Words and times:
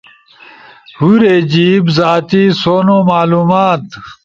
ہُورے 0.97 1.35
جیِب، 1.51 1.85
زاتی 1.97 2.43
سونو 2.61 2.97
معلومات 3.09 3.83